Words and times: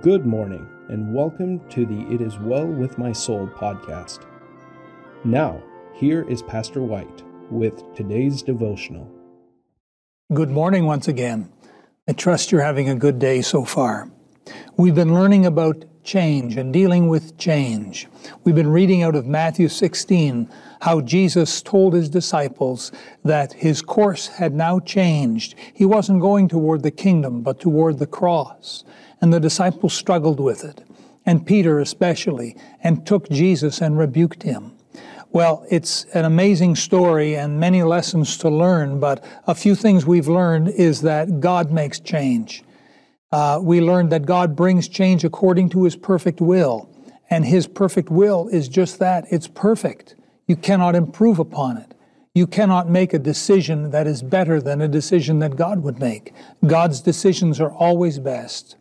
Good 0.00 0.24
morning, 0.24 0.64
and 0.88 1.12
welcome 1.12 1.58
to 1.70 1.84
the 1.84 2.02
It 2.14 2.20
Is 2.20 2.38
Well 2.38 2.68
With 2.68 2.98
My 2.98 3.10
Soul 3.10 3.48
podcast. 3.48 4.20
Now, 5.24 5.60
here 5.92 6.22
is 6.28 6.40
Pastor 6.40 6.82
White 6.82 7.24
with 7.50 7.82
today's 7.96 8.44
devotional. 8.44 9.10
Good 10.32 10.50
morning 10.50 10.86
once 10.86 11.08
again. 11.08 11.50
I 12.06 12.12
trust 12.12 12.52
you're 12.52 12.62
having 12.62 12.88
a 12.88 12.94
good 12.94 13.18
day 13.18 13.42
so 13.42 13.64
far. 13.64 14.08
We've 14.76 14.94
been 14.94 15.14
learning 15.14 15.46
about 15.46 15.84
change 16.04 16.56
and 16.56 16.72
dealing 16.72 17.08
with 17.08 17.36
change. 17.38 18.08
We've 18.44 18.54
been 18.54 18.70
reading 18.70 19.02
out 19.02 19.14
of 19.14 19.26
Matthew 19.26 19.68
16 19.68 20.48
how 20.80 21.00
Jesus 21.00 21.62
told 21.62 21.94
his 21.94 22.08
disciples 22.08 22.92
that 23.24 23.52
his 23.52 23.82
course 23.82 24.28
had 24.28 24.54
now 24.54 24.80
changed. 24.80 25.54
He 25.74 25.84
wasn't 25.84 26.20
going 26.20 26.48
toward 26.48 26.82
the 26.82 26.90
kingdom, 26.90 27.42
but 27.42 27.60
toward 27.60 27.98
the 27.98 28.06
cross. 28.06 28.84
And 29.20 29.32
the 29.32 29.40
disciples 29.40 29.94
struggled 29.94 30.40
with 30.40 30.64
it, 30.64 30.84
and 31.26 31.46
Peter 31.46 31.80
especially, 31.80 32.56
and 32.82 33.06
took 33.06 33.28
Jesus 33.28 33.80
and 33.80 33.98
rebuked 33.98 34.44
him. 34.44 34.72
Well, 35.30 35.66
it's 35.70 36.04
an 36.14 36.24
amazing 36.24 36.76
story 36.76 37.36
and 37.36 37.60
many 37.60 37.82
lessons 37.82 38.38
to 38.38 38.48
learn, 38.48 38.98
but 38.98 39.22
a 39.46 39.54
few 39.54 39.74
things 39.74 40.06
we've 40.06 40.28
learned 40.28 40.68
is 40.68 41.02
that 41.02 41.40
God 41.40 41.70
makes 41.70 42.00
change. 42.00 42.64
Uh, 43.30 43.60
we 43.62 43.80
learned 43.80 44.10
that 44.10 44.24
God 44.24 44.56
brings 44.56 44.88
change 44.88 45.24
according 45.24 45.68
to 45.70 45.84
his 45.84 45.96
perfect 45.96 46.40
will, 46.40 46.88
and 47.28 47.44
his 47.44 47.66
perfect 47.66 48.10
will 48.10 48.48
is 48.48 48.68
just 48.68 48.98
that 49.00 49.26
it's 49.30 49.48
perfect. 49.48 50.14
You 50.46 50.56
cannot 50.56 50.94
improve 50.94 51.38
upon 51.38 51.76
it. 51.76 51.94
You 52.34 52.46
cannot 52.46 52.88
make 52.88 53.12
a 53.12 53.18
decision 53.18 53.90
that 53.90 54.06
is 54.06 54.22
better 54.22 54.60
than 54.60 54.80
a 54.80 54.88
decision 54.88 55.40
that 55.40 55.56
God 55.56 55.82
would 55.82 55.98
make. 55.98 56.32
God's 56.66 57.00
decisions 57.00 57.60
are 57.60 57.72
always 57.72 58.18
best. 58.18 58.76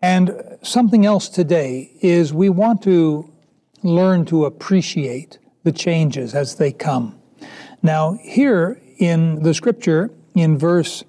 And 0.00 0.58
something 0.62 1.04
else 1.04 1.28
today 1.28 1.90
is 2.00 2.32
we 2.32 2.48
want 2.48 2.82
to 2.82 3.32
learn 3.82 4.24
to 4.26 4.44
appreciate 4.44 5.38
the 5.64 5.72
changes 5.72 6.34
as 6.34 6.54
they 6.54 6.72
come. 6.72 7.20
Now, 7.82 8.18
here 8.22 8.80
in 8.98 9.42
the 9.42 9.52
scripture, 9.52 10.10
in 10.34 10.56
verse 10.56 11.04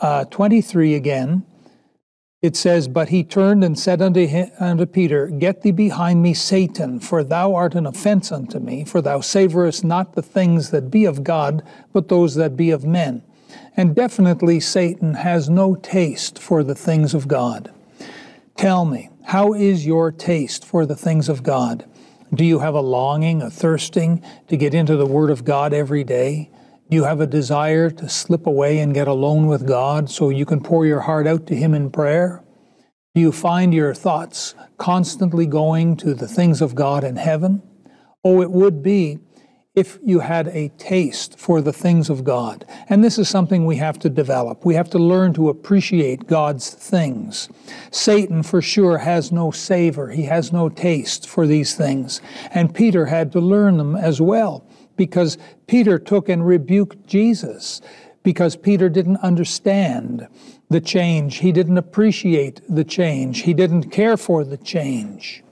uh, 0.00 0.24
23 0.24 0.94
again, 0.94 1.46
it 2.42 2.56
says, 2.56 2.88
But 2.88 3.08
he 3.08 3.22
turned 3.22 3.62
and 3.62 3.78
said 3.78 4.02
unto, 4.02 4.26
him, 4.26 4.50
unto 4.58 4.84
Peter, 4.84 5.28
Get 5.28 5.62
thee 5.62 5.70
behind 5.70 6.22
me, 6.22 6.34
Satan, 6.34 6.98
for 6.98 7.22
thou 7.22 7.54
art 7.54 7.76
an 7.76 7.86
offense 7.86 8.32
unto 8.32 8.58
me, 8.58 8.84
for 8.84 9.00
thou 9.00 9.20
savorest 9.20 9.84
not 9.84 10.14
the 10.14 10.22
things 10.22 10.70
that 10.70 10.90
be 10.90 11.04
of 11.04 11.22
God, 11.22 11.62
but 11.92 12.08
those 12.08 12.34
that 12.34 12.56
be 12.56 12.70
of 12.70 12.84
men. 12.84 13.22
And 13.76 13.94
definitely, 13.94 14.58
Satan 14.58 15.14
has 15.14 15.48
no 15.48 15.76
taste 15.76 16.38
for 16.38 16.64
the 16.64 16.74
things 16.74 17.14
of 17.14 17.28
God. 17.28 17.70
Tell 18.56 18.84
me, 18.84 19.08
how 19.26 19.54
is 19.54 19.86
your 19.86 20.10
taste 20.10 20.64
for 20.64 20.84
the 20.84 20.96
things 20.96 21.28
of 21.28 21.42
God? 21.42 21.84
Do 22.34 22.44
you 22.44 22.58
have 22.58 22.74
a 22.74 22.80
longing, 22.80 23.40
a 23.40 23.50
thirsting 23.50 24.22
to 24.48 24.56
get 24.56 24.74
into 24.74 24.96
the 24.96 25.06
Word 25.06 25.30
of 25.30 25.44
God 25.44 25.72
every 25.72 26.02
day? 26.02 26.50
Do 26.90 26.96
you 26.96 27.04
have 27.04 27.20
a 27.20 27.26
desire 27.26 27.90
to 27.90 28.08
slip 28.08 28.46
away 28.46 28.78
and 28.78 28.92
get 28.92 29.08
alone 29.08 29.46
with 29.46 29.66
God 29.66 30.10
so 30.10 30.28
you 30.28 30.44
can 30.44 30.62
pour 30.62 30.84
your 30.84 31.00
heart 31.00 31.26
out 31.26 31.46
to 31.46 31.54
Him 31.54 31.74
in 31.74 31.90
prayer? 31.90 32.44
Do 33.14 33.20
you 33.20 33.32
find 33.32 33.72
your 33.72 33.94
thoughts 33.94 34.54
constantly 34.78 35.46
going 35.46 35.96
to 35.98 36.14
the 36.14 36.28
things 36.28 36.60
of 36.60 36.74
God 36.74 37.04
in 37.04 37.16
heaven? 37.16 37.62
Oh, 38.24 38.42
it 38.42 38.50
would 38.50 38.82
be 38.82 39.18
if 39.74 39.98
you 40.04 40.20
had 40.20 40.48
a 40.48 40.68
taste 40.76 41.38
for 41.38 41.62
the 41.62 41.72
things 41.72 42.10
of 42.10 42.24
God. 42.24 42.66
And 42.88 43.02
this 43.02 43.18
is 43.18 43.28
something 43.28 43.64
we 43.64 43.76
have 43.76 43.98
to 44.00 44.10
develop. 44.10 44.66
We 44.66 44.74
have 44.74 44.90
to 44.90 44.98
learn 44.98 45.32
to 45.34 45.48
appreciate 45.48 46.26
God's 46.26 46.68
things. 46.68 47.48
Satan, 47.90 48.42
for 48.42 48.60
sure, 48.60 48.98
has 48.98 49.32
no 49.32 49.50
savor, 49.50 50.10
he 50.10 50.24
has 50.24 50.52
no 50.52 50.68
taste 50.68 51.26
for 51.26 51.46
these 51.46 51.74
things. 51.74 52.20
And 52.50 52.74
Peter 52.74 53.06
had 53.06 53.32
to 53.32 53.40
learn 53.40 53.78
them 53.78 53.96
as 53.96 54.20
well 54.20 54.66
because 54.96 55.38
Peter 55.66 55.98
took 55.98 56.28
and 56.28 56.46
rebuked 56.46 57.06
Jesus 57.06 57.80
because 58.22 58.56
Peter 58.56 58.88
didn't 58.88 59.18
understand 59.18 60.28
the 60.70 60.80
change. 60.80 61.38
He 61.38 61.52
didn't 61.52 61.78
appreciate 61.78 62.60
the 62.68 62.84
change. 62.84 63.42
He 63.42 63.54
didn't 63.54 63.90
care 63.90 64.16
for 64.16 64.44
the 64.44 64.56
change. 64.56 65.42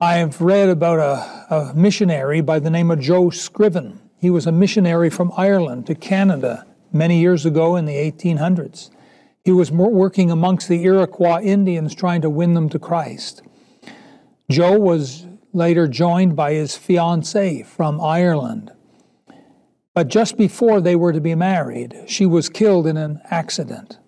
I 0.00 0.14
have 0.14 0.40
read 0.40 0.68
about 0.68 0.98
a, 0.98 1.54
a 1.54 1.74
missionary 1.74 2.40
by 2.40 2.58
the 2.58 2.70
name 2.70 2.90
of 2.90 3.00
Joe 3.00 3.30
Scriven. 3.30 4.00
He 4.18 4.30
was 4.30 4.46
a 4.46 4.52
missionary 4.52 5.10
from 5.10 5.32
Ireland 5.36 5.86
to 5.86 5.94
Canada 5.94 6.66
many 6.92 7.20
years 7.20 7.46
ago 7.46 7.76
in 7.76 7.84
the 7.84 7.94
1800s. 7.94 8.90
He 9.44 9.52
was 9.52 9.70
working 9.70 10.30
amongst 10.30 10.68
the 10.68 10.82
Iroquois 10.84 11.42
Indians 11.42 11.94
trying 11.94 12.22
to 12.22 12.30
win 12.30 12.54
them 12.54 12.68
to 12.70 12.78
Christ. 12.78 13.42
Joe 14.50 14.78
was 14.78 15.26
later 15.54 15.86
joined 15.86 16.36
by 16.36 16.52
his 16.52 16.76
fiancee 16.76 17.62
from 17.62 18.00
Ireland. 18.00 18.72
But 19.94 20.08
just 20.08 20.36
before 20.36 20.80
they 20.80 20.96
were 20.96 21.12
to 21.12 21.20
be 21.20 21.34
married, 21.34 21.94
she 22.06 22.26
was 22.26 22.48
killed 22.48 22.86
in 22.86 22.96
an 22.96 23.20
accident. 23.30 23.98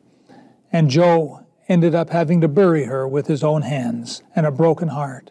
And 0.72 0.90
Joe 0.90 1.46
ended 1.68 1.94
up 1.94 2.10
having 2.10 2.40
to 2.40 2.48
bury 2.48 2.84
her 2.84 3.06
with 3.06 3.28
his 3.28 3.44
own 3.44 3.62
hands 3.62 4.22
and 4.34 4.44
a 4.44 4.50
broken 4.50 4.88
heart. 4.88 5.30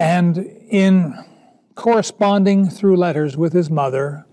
And 0.00 0.38
in 0.38 1.14
corresponding 1.74 2.68
through 2.68 2.96
letters 2.96 3.36
with 3.36 3.52
his 3.52 3.70
mother 3.70 4.26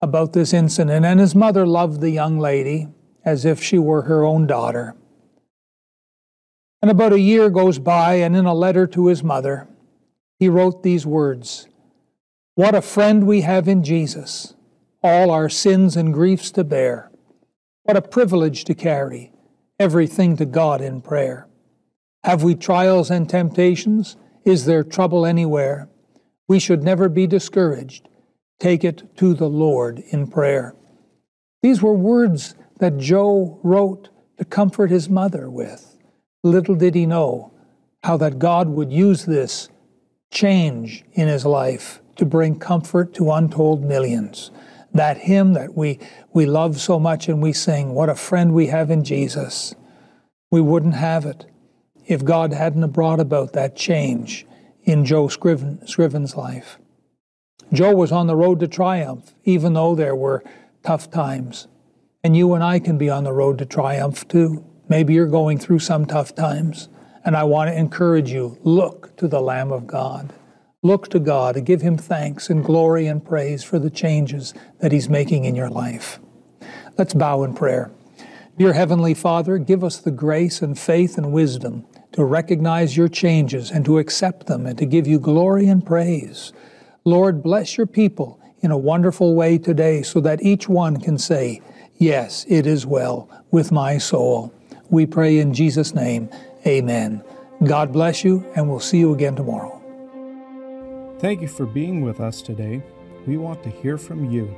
about 0.00 0.32
this 0.32 0.52
incident, 0.52 1.06
and 1.06 1.20
his 1.20 1.34
mother 1.34 1.64
loved 1.64 2.00
the 2.00 2.10
young 2.10 2.38
lady 2.38 2.88
as 3.24 3.44
if 3.44 3.62
she 3.62 3.78
were 3.78 4.02
her 4.02 4.24
own 4.24 4.48
daughter. 4.48 4.96
And 6.82 6.90
about 6.90 7.12
a 7.12 7.20
year 7.20 7.48
goes 7.48 7.78
by, 7.78 8.14
and 8.14 8.36
in 8.36 8.44
a 8.44 8.52
letter 8.52 8.88
to 8.88 9.06
his 9.06 9.22
mother, 9.22 9.68
he 10.40 10.48
wrote 10.48 10.82
these 10.82 11.06
words 11.06 11.68
What 12.56 12.74
a 12.74 12.82
friend 12.82 13.24
we 13.24 13.42
have 13.42 13.68
in 13.68 13.84
Jesus, 13.84 14.54
all 15.02 15.30
our 15.30 15.48
sins 15.48 15.96
and 15.96 16.12
griefs 16.12 16.50
to 16.50 16.64
bear. 16.64 17.12
What 17.84 17.96
a 17.96 18.02
privilege 18.02 18.64
to 18.64 18.74
carry 18.74 19.32
everything 19.78 20.36
to 20.36 20.44
God 20.44 20.80
in 20.80 21.00
prayer. 21.00 21.48
Have 22.24 22.42
we 22.42 22.54
trials 22.54 23.10
and 23.10 23.28
temptations? 23.28 24.16
Is 24.44 24.64
there 24.64 24.84
trouble 24.84 25.26
anywhere? 25.26 25.88
We 26.48 26.58
should 26.58 26.82
never 26.82 27.08
be 27.08 27.26
discouraged. 27.26 28.08
Take 28.60 28.84
it 28.84 29.16
to 29.16 29.34
the 29.34 29.48
Lord 29.48 30.00
in 30.10 30.28
prayer. 30.28 30.76
These 31.62 31.82
were 31.82 31.94
words 31.94 32.54
that 32.78 32.98
Joe 32.98 33.60
wrote 33.62 34.08
to 34.38 34.44
comfort 34.44 34.90
his 34.90 35.08
mother 35.08 35.48
with. 35.50 35.96
Little 36.42 36.74
did 36.74 36.94
he 36.94 37.06
know 37.06 37.52
how 38.02 38.16
that 38.16 38.38
God 38.38 38.68
would 38.68 38.92
use 38.92 39.24
this 39.24 39.68
change 40.30 41.04
in 41.12 41.28
his 41.28 41.44
life 41.44 42.00
to 42.16 42.24
bring 42.24 42.58
comfort 42.58 43.14
to 43.14 43.30
untold 43.30 43.84
millions. 43.84 44.50
That 44.92 45.18
hymn 45.18 45.52
that 45.54 45.76
we, 45.76 45.98
we 46.32 46.46
love 46.46 46.80
so 46.80 46.98
much 46.98 47.28
and 47.28 47.40
we 47.40 47.52
sing, 47.52 47.94
What 47.94 48.08
a 48.08 48.14
friend 48.14 48.52
we 48.52 48.66
have 48.66 48.90
in 48.90 49.04
Jesus. 49.04 49.74
We 50.50 50.60
wouldn't 50.60 50.94
have 50.94 51.24
it 51.24 51.46
if 52.06 52.24
God 52.24 52.52
hadn't 52.52 52.90
brought 52.90 53.20
about 53.20 53.52
that 53.52 53.76
change 53.76 54.46
in 54.82 55.04
Joe 55.04 55.28
Scriven, 55.28 55.86
Scriven's 55.86 56.36
life. 56.36 56.78
Joe 57.72 57.94
was 57.94 58.12
on 58.12 58.26
the 58.26 58.36
road 58.36 58.60
to 58.60 58.68
triumph, 58.68 59.34
even 59.44 59.72
though 59.72 59.94
there 59.94 60.16
were 60.16 60.42
tough 60.82 61.10
times. 61.10 61.68
And 62.22 62.36
you 62.36 62.52
and 62.52 62.62
I 62.62 62.80
can 62.80 62.98
be 62.98 63.08
on 63.08 63.24
the 63.24 63.32
road 63.32 63.58
to 63.58 63.66
triumph 63.66 64.28
too. 64.28 64.64
Maybe 64.92 65.14
you're 65.14 65.24
going 65.24 65.56
through 65.56 65.78
some 65.78 66.04
tough 66.04 66.34
times. 66.34 66.90
And 67.24 67.34
I 67.34 67.44
want 67.44 67.70
to 67.70 67.74
encourage 67.74 68.30
you 68.30 68.58
look 68.62 69.16
to 69.16 69.26
the 69.26 69.40
Lamb 69.40 69.72
of 69.72 69.86
God. 69.86 70.34
Look 70.82 71.08
to 71.12 71.18
God 71.18 71.56
and 71.56 71.64
give 71.64 71.80
Him 71.80 71.96
thanks 71.96 72.50
and 72.50 72.62
glory 72.62 73.06
and 73.06 73.24
praise 73.24 73.64
for 73.64 73.78
the 73.78 73.88
changes 73.88 74.52
that 74.80 74.92
He's 74.92 75.08
making 75.08 75.46
in 75.46 75.54
your 75.54 75.70
life. 75.70 76.20
Let's 76.98 77.14
bow 77.14 77.42
in 77.42 77.54
prayer. 77.54 77.90
Dear 78.58 78.74
Heavenly 78.74 79.14
Father, 79.14 79.56
give 79.56 79.82
us 79.82 79.96
the 79.96 80.10
grace 80.10 80.60
and 80.60 80.78
faith 80.78 81.16
and 81.16 81.32
wisdom 81.32 81.86
to 82.12 82.22
recognize 82.22 82.94
your 82.94 83.08
changes 83.08 83.70
and 83.70 83.86
to 83.86 83.96
accept 83.96 84.46
them 84.46 84.66
and 84.66 84.76
to 84.76 84.84
give 84.84 85.06
you 85.06 85.18
glory 85.18 85.68
and 85.68 85.86
praise. 85.86 86.52
Lord, 87.06 87.42
bless 87.42 87.78
your 87.78 87.86
people 87.86 88.38
in 88.60 88.70
a 88.70 88.76
wonderful 88.76 89.34
way 89.34 89.56
today 89.56 90.02
so 90.02 90.20
that 90.20 90.42
each 90.42 90.68
one 90.68 91.00
can 91.00 91.16
say, 91.16 91.62
Yes, 91.96 92.44
it 92.46 92.66
is 92.66 92.84
well 92.84 93.30
with 93.50 93.72
my 93.72 93.96
soul. 93.96 94.52
We 94.92 95.06
pray 95.06 95.38
in 95.38 95.54
Jesus' 95.54 95.94
name. 95.94 96.28
Amen. 96.66 97.24
God 97.64 97.94
bless 97.94 98.22
you, 98.24 98.44
and 98.54 98.68
we'll 98.68 98.78
see 98.78 98.98
you 98.98 99.14
again 99.14 99.34
tomorrow. 99.34 99.80
Thank 101.18 101.40
you 101.40 101.48
for 101.48 101.64
being 101.64 102.02
with 102.02 102.20
us 102.20 102.42
today. 102.42 102.82
We 103.26 103.38
want 103.38 103.62
to 103.62 103.70
hear 103.70 103.96
from 103.96 104.30
you. 104.30 104.54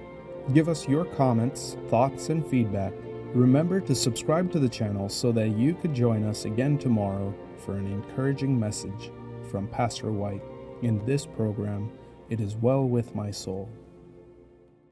Give 0.52 0.68
us 0.68 0.88
your 0.88 1.04
comments, 1.04 1.76
thoughts, 1.88 2.30
and 2.30 2.44
feedback. 2.44 2.92
Remember 3.32 3.80
to 3.82 3.94
subscribe 3.94 4.50
to 4.50 4.58
the 4.58 4.68
channel 4.68 5.08
so 5.08 5.30
that 5.30 5.50
you 5.50 5.72
could 5.74 5.94
join 5.94 6.24
us 6.24 6.46
again 6.46 6.78
tomorrow 6.78 7.32
for 7.56 7.76
an 7.76 7.86
encouraging 7.86 8.58
message 8.58 9.12
from 9.52 9.68
Pastor 9.68 10.10
White 10.10 10.42
in 10.82 11.04
this 11.06 11.26
program, 11.26 11.92
It 12.28 12.40
Is 12.40 12.56
Well 12.56 12.88
With 12.88 13.14
My 13.14 13.30
Soul. 13.30 13.68